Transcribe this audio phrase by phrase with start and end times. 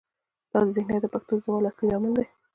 [0.51, 2.25] دا ذهنیت د پښتو د زوال اصلي لامل دی.